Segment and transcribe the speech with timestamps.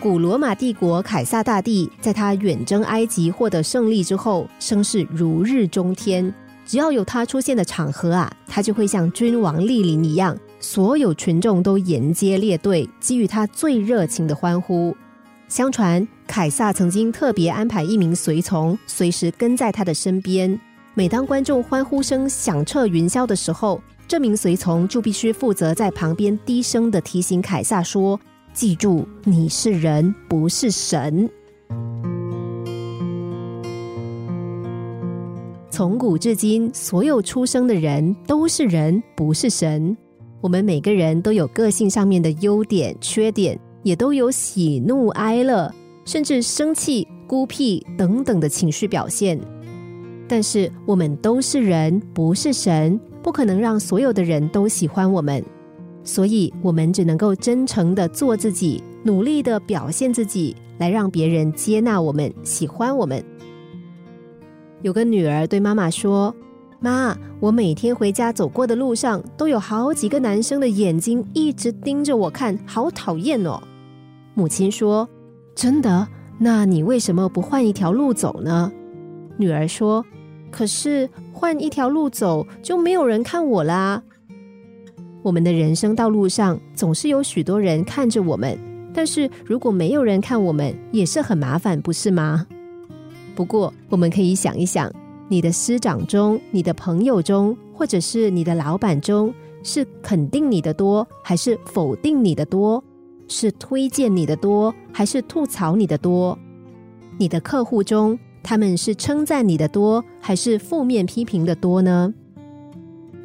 [0.00, 6.32] 古罗马帝国凯撒大帝在他远征埃及获得胜利之后，声势如日中天。
[6.64, 14.96] 只要有他出现的场合啊，他就会像君王莅临一样，所有群众都沿街列队，给予他最热情的欢呼。
[15.48, 20.58] 相传，凯撒曾经特别安排一名随从，随时跟在他的身边。
[20.94, 28.18] 每当观众欢呼声响彻云霄的时候，这名随从就必须负责在旁边低声的提醒凯撒说
[28.52, 31.28] ：“记住，你是人，不是神。”
[35.70, 39.96] 从古至今，所有出生的人都是人，不是神。
[40.40, 45.72] 我们每个人都有个性上面的优点、缺点，也都有喜怒哀乐，
[46.04, 49.40] 甚至生气、孤僻等等的情绪表现。
[50.28, 55.42] 但是，我们都是人，不是神，不可能让所有的人都喜欢我们。
[56.02, 63.22] 所以，我们只能够真诚的做自己，努力的表现自己，来让别人接纳我们、喜欢我们。
[64.82, 66.34] 有个女儿对妈妈说
[66.80, 73.62] ：“妈，我每天回家走过的路上，都有好几个男生的眼睛一直盯着我看，好讨厌哦。”
[74.32, 75.06] 母亲说
[75.54, 76.08] ：“真的？
[76.38, 78.72] 那你为什么不换一条路走呢？”
[79.36, 80.02] 女儿说
[80.50, 84.02] ：“可是换一条路走就没有人看我啦。”
[85.22, 88.58] 我们的人生道路上总是有许多人看着我们，
[88.94, 92.46] 但是如果没有人看我们，也是很麻烦，不是吗？
[93.34, 94.90] 不过，我们可以想一想，
[95.28, 102.82] 你的师长中、你的朋友中，或者是你的老板中，是肯定你的多，还是否定你的多？
[103.28, 106.36] 是推荐你的多，还是吐槽你的多？
[107.18, 112.12] 你的客户中，他们是称赞你的多，还是负面批评的多呢？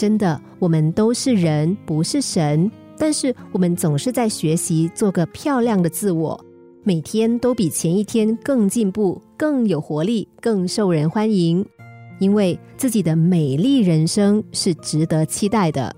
[0.00, 6.42] 真的，我们都是人，不是神，但是我们总是在学习做个漂亮的自我。
[6.82, 11.62] 每天都比前一天更进步、更有活力、更受人欢迎，
[12.18, 15.94] 因为自己的美丽人生是值得期待的。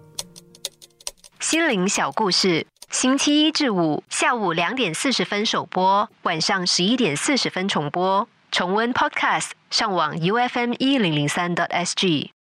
[1.38, 8.26] 心灵小故事，星期一至五下午两点四十分首播，晚上十一点四十分重播。
[8.50, 12.32] 重温 Podcast，上网 U F M 一零零三 t S G。